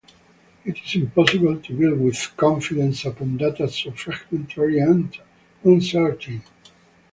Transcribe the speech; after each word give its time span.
It 0.65 0.77
is 0.83 0.95
impossible 0.95 1.59
to 1.61 1.77
build 1.77 1.99
with 1.99 2.33
confidence 2.35 3.05
upon 3.05 3.37
data 3.37 3.67
so 3.69 3.91
fragmentary 3.91 4.79
and 4.79 5.15
uncertain. 5.63 6.41